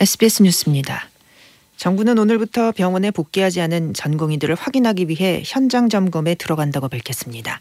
SBS 0.00 0.44
뉴스입니다. 0.44 1.10
정부는 1.76 2.16
오늘부터 2.16 2.72
병원에 2.72 3.10
복귀하지 3.10 3.60
않은 3.60 3.92
전공의들을 3.92 4.54
확인하기 4.54 5.10
위해 5.10 5.42
현장 5.44 5.90
점검에 5.90 6.36
들어간다고 6.36 6.88
밝혔습니다. 6.88 7.58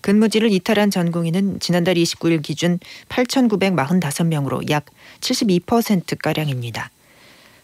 근무지를 0.00 0.50
이탈한 0.50 0.90
전공의는 0.90 1.60
지난달 1.60 1.94
29일 1.94 2.42
기준 2.42 2.80
8,945명으로 3.10 4.68
약 4.70 4.86
72%가량입니다. 5.20 6.90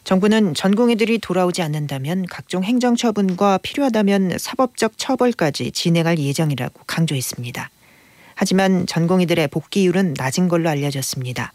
정부는 0.05 0.55
전공의들이 0.55 1.19
돌아오지 1.19 1.63
않는다면 1.63 2.27
각종 2.27 2.63
행정처분과 2.63 3.59
필요하다면 3.65 4.39
사법적 4.39 4.93
처벌까지 4.97 5.73
진행할 5.73 6.21
예정이라고 6.21 6.83
강조했습니다. 6.87 7.69
하지만 8.37 8.87
전공의들의 8.87 9.49
복귀율은 9.49 10.15
낮은 10.17 10.47
걸로 10.47 10.69
알려졌습니다. 10.69 11.53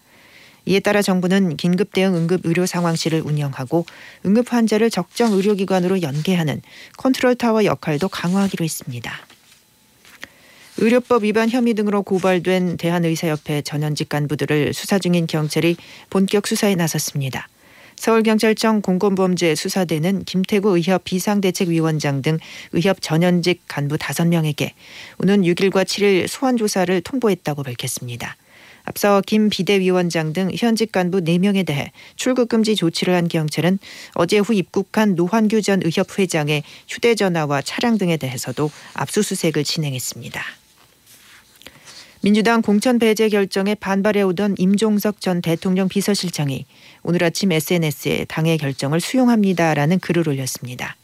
이에 0.65 0.79
따라 0.79 1.01
정부는 1.01 1.57
긴급 1.57 1.93
대응 1.93 2.15
응급 2.15 2.41
의료 2.43 2.65
상황실을 2.65 3.21
운영하고 3.21 3.85
응급 4.25 4.53
환자를 4.53 4.89
적정 4.89 5.33
의료기관으로 5.33 6.01
연계하는 6.01 6.61
컨트롤 6.97 7.35
타워 7.35 7.65
역할도 7.65 8.09
강화하기로 8.09 8.63
했습니다. 8.63 9.13
의료법 10.77 11.23
위반 11.23 11.49
혐의 11.49 11.73
등으로 11.73 12.03
고발된 12.03 12.77
대한의사협회 12.77 13.63
전현직 13.63 14.07
간부들을 14.07 14.73
수사 14.73 14.97
중인 14.97 15.27
경찰이 15.27 15.75
본격 16.09 16.47
수사에 16.47 16.75
나섰습니다. 16.75 17.49
서울경찰청 17.97 18.81
공공범죄 18.81 19.55
수사대는 19.55 20.23
김택우 20.23 20.77
의협 20.77 21.03
비상대책위원장 21.03 22.21
등 22.21 22.39
의협 22.71 23.01
전현직 23.01 23.63
간부 23.67 23.97
5명에게 23.97 24.71
오는 25.17 25.41
6일과 25.41 25.83
7일 25.83 26.27
소환 26.27 26.55
조사를 26.55 27.01
통보했다고 27.01 27.63
밝혔습니다. 27.63 28.37
앞서 28.89 29.21
김 29.25 29.49
비대위원장 29.49 30.33
등 30.33 30.49
현직 30.51 30.91
간부 30.91 31.21
4명에 31.21 31.63
대해 31.63 31.91
출국 32.15 32.49
금지 32.49 32.75
조치를 32.75 33.13
한 33.13 33.27
경찰은 33.27 33.77
어제 34.15 34.39
후 34.39 34.53
입국한 34.55 35.13
노환규 35.13 35.61
전 35.61 35.81
의협 35.83 36.17
회장의 36.17 36.63
휴대전화와 36.87 37.61
차량 37.61 37.99
등에 37.99 38.17
대해서도 38.17 38.71
압수수색을 38.95 39.63
진행했습니다. 39.63 40.41
민주당 42.21 42.63
공천 42.63 42.97
배제 42.97 43.29
결정에 43.29 43.75
반발해오던 43.75 44.55
임종석 44.57 45.21
전 45.21 45.41
대통령 45.41 45.87
비서실장이 45.87 46.65
오늘 47.03 47.23
아침 47.23 47.51
SNS에 47.51 48.25
당의 48.27 48.57
결정을 48.57 48.99
수용합니다라는 48.99 49.99
글을 49.99 50.27
올렸습니다. 50.27 50.95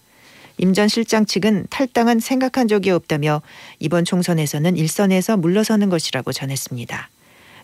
임 0.57 0.73
전 0.73 0.88
실장 0.88 1.25
측은 1.25 1.67
탈당은 1.69 2.19
생각한 2.19 2.67
적이 2.67 2.91
없다며 2.91 3.43
이번 3.79 4.05
총선에서는 4.05 4.75
일선에서 4.75 5.38
물러서는 5.38 5.89
것이라고 5.89 6.31
전했습니다. 6.31 7.09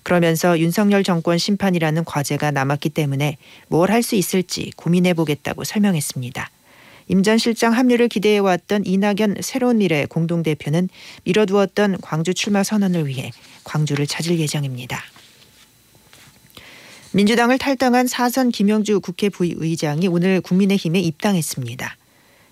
그러면서 0.03 0.59
윤석열 0.59 1.03
정권 1.03 1.37
심판이라는 1.37 2.05
과제가 2.05 2.51
남았기 2.51 2.89
때문에 2.89 3.37
뭘 3.67 3.91
할 3.91 4.03
수 4.03 4.15
있을지 4.15 4.71
고민해 4.75 5.13
보겠다고 5.13 5.63
설명했습니다. 5.63 6.49
임 7.07 7.23
전 7.23 7.37
실장 7.37 7.73
합류를 7.73 8.07
기대해왔던 8.07 8.85
이낙연 8.85 9.37
새로운 9.41 9.79
미래 9.79 10.05
공동대표는 10.05 10.87
미뤄두었던 11.25 11.97
광주 12.01 12.33
출마 12.33 12.63
선언을 12.63 13.05
위해 13.07 13.31
광주를 13.65 14.07
찾을 14.07 14.39
예정입니다. 14.39 15.03
민주당을 17.13 17.57
탈당한 17.57 18.07
사선 18.07 18.49
김영주 18.49 19.01
국회 19.01 19.27
부의장이 19.27 20.07
오늘 20.07 20.39
국민의힘에 20.39 20.99
입당했습니다. 21.01 21.97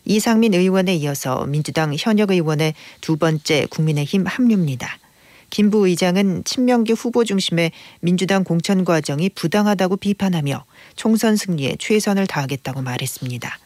이상민 0.05 0.53
의원에 0.53 0.95
이어서 0.95 1.45
민주당 1.45 1.95
현역 1.97 2.31
의원의 2.31 2.73
두 2.99 3.15
번째 3.15 3.67
국민의힘 3.69 4.25
합류입니다. 4.25 4.97
김 5.49 5.69
부 5.69 5.87
의장은 5.87 6.43
친명계 6.45 6.93
후보 6.93 7.23
중심의 7.23 7.71
민주당 8.01 8.43
공천 8.43 8.85
과정이 8.85 9.29
부당하다고 9.29 9.97
비판하며 9.97 10.65
총선 10.95 11.35
승리에 11.35 11.75
최선을 11.79 12.27
다하겠다고 12.27 12.81
말했습니다. 12.81 13.59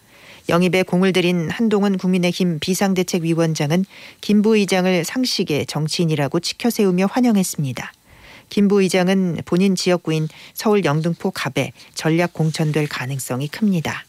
영입에 0.49 0.83
공을 0.83 1.13
들인 1.13 1.49
한동훈 1.49 1.97
국민의힘 1.97 2.59
비상대책위원장은 2.59 3.85
김 4.21 4.41
부 4.41 4.57
의장을 4.57 5.03
상식의 5.05 5.65
정치인이라고 5.67 6.39
치켜 6.41 6.69
세우며 6.69 7.07
환영했습니다. 7.11 7.93
김 8.49 8.67
부 8.67 8.81
의장은 8.81 9.39
본인 9.45 9.75
지역구인 9.75 10.27
서울 10.53 10.83
영등포 10.85 11.31
갑에 11.31 11.71
전략 11.95 12.33
공천될 12.33 12.87
가능성이 12.87 13.47
큽니다. 13.47 14.05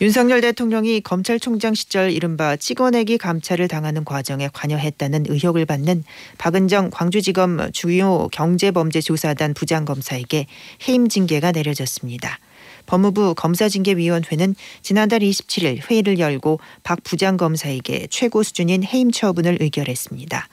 윤석열 0.00 0.40
대통령이 0.40 1.00
검찰총장 1.00 1.74
시절 1.74 2.12
이른바 2.12 2.54
찍어내기 2.54 3.18
감찰을 3.18 3.66
당하는 3.66 4.04
과정에 4.04 4.48
관여했다는 4.52 5.24
의혹을 5.28 5.66
받는 5.66 6.04
박은정 6.38 6.90
광주지검 6.90 7.72
주요 7.72 8.28
경제범죄조사단 8.30 9.54
부장검사에게 9.54 10.46
해임 10.86 11.08
징계가 11.08 11.50
내려졌습니다. 11.50 12.38
법무부 12.86 13.34
검사징계위원회는 13.34 14.54
지난달 14.82 15.18
27일 15.18 15.90
회의를 15.90 16.20
열고 16.20 16.60
박 16.84 17.02
부장검사에게 17.02 18.06
최고 18.08 18.44
수준인 18.44 18.84
해임 18.84 19.10
처분을 19.10 19.58
의결했습니다. 19.60 20.48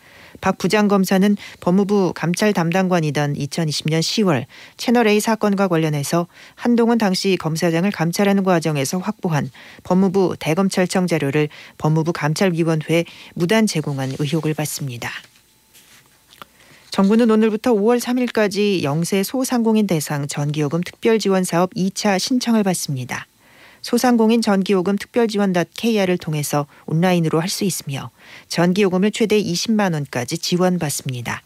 박 0.46 0.60
부장검사는 0.60 1.38
법무부 1.60 2.14
감찰 2.14 2.54
담당관이던 2.54 3.34
2020년 3.34 4.00
10월 4.00 4.46
채널A 4.78 5.20
사건과 5.20 5.68
관련해서 5.68 6.28
한동훈 6.54 7.00
당시 7.00 7.36
검사장을 7.36 7.90
감찰하는 7.90 8.44
과정에서 8.44 9.00
확보한 9.00 9.50
법무부 9.84 10.36
대검찰청 10.40 11.08
자료를 11.08 11.50
법무부 11.80 12.14
감찰위원회에 12.14 13.06
무단 13.34 13.66
제공한 13.66 14.14
의혹을 14.20 14.54
받습니다. 14.54 15.10
정부는 16.92 17.32
오늘부터 17.32 17.74
5월 17.74 18.00
3일까지 18.00 18.84
영세 18.84 19.24
소상공인 19.24 19.88
대상 19.88 20.28
전기요금 20.28 20.82
특별지원 20.82 21.44
사업 21.44 21.74
2차 21.74 22.20
신청을 22.20 22.62
받습니다. 22.62 23.26
소상공인 23.86 24.42
전기요금 24.42 24.98
특별지원.kr을 24.98 26.18
통해서 26.18 26.66
온라인으로 26.88 27.40
할 27.40 27.50
수 27.50 27.66
있으며 27.66 28.10
전기요금을 28.48 29.12
최대 29.12 29.40
20만 29.40 29.94
원까지 29.94 30.40
지원받습니다. 30.40 31.44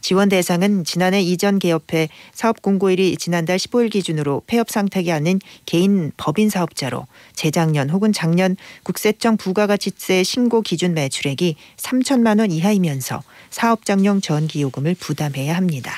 지원 0.00 0.28
대상은 0.28 0.84
지난해 0.84 1.20
이전 1.20 1.58
개업해 1.58 2.08
사업 2.32 2.62
공고일이 2.62 3.16
지난달 3.16 3.58
15일 3.58 3.90
기준으로 3.90 4.42
폐업 4.46 4.70
상태가 4.70 5.16
아닌 5.16 5.40
개인 5.66 6.12
법인 6.16 6.48
사업자로 6.48 7.08
재작년 7.34 7.90
혹은 7.90 8.12
작년 8.12 8.56
국세청 8.84 9.36
부가가치세 9.36 10.22
신고 10.22 10.62
기준 10.62 10.94
매출액이 10.94 11.56
3천만 11.76 12.38
원 12.38 12.52
이하이면서 12.52 13.24
사업장용 13.50 14.20
전기요금을 14.20 14.94
부담해야 14.94 15.56
합니다. 15.56 15.92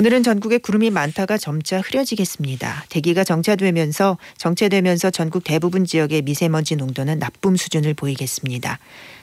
오늘은 0.00 0.22
전국에 0.22 0.56
구름이 0.56 0.88
많다가 0.88 1.36
점차 1.36 1.78
흐려지겠습니다. 1.78 2.86
대기가 2.88 3.22
정차되면서 3.22 4.16
정체되면서 4.38 5.10
전국 5.10 5.44
대부분 5.44 5.84
지역의 5.84 6.22
미세먼지 6.22 6.74
농도는 6.76 7.18
나쁨 7.18 7.54
수준을 7.54 7.92
보이겠습니다. 7.92 8.78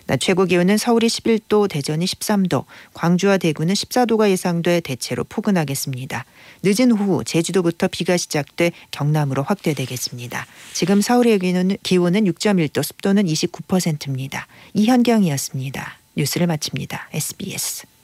낮 0.05 0.19
최고 0.19 0.45
기온은 0.45 0.77
서울이 0.77 1.07
11도, 1.07 1.67
대전이 1.67 2.05
13도, 2.05 2.65
광주와 2.93 3.39
대구는 3.39 3.73
14도가 3.73 4.29
예상돼 4.29 4.81
대체로 4.81 5.23
포근하겠습니다. 5.23 6.25
늦은 6.61 6.91
오후 6.91 7.23
제주도부터 7.23 7.88
비가 7.88 8.15
시작돼 8.15 8.71
경남으로 8.91 9.41
확대되겠습니다. 9.41 10.45
지금 10.73 11.01
서울의 11.01 11.39
기온은, 11.39 11.77
기온은 11.81 12.25
6.1도, 12.25 12.83
습도는 12.83 13.25
29%입니다. 13.25 14.45
이현경이었습니다. 14.75 15.97
뉴스를 16.15 16.45
마칩니다. 16.45 17.09
SBS. 17.13 17.97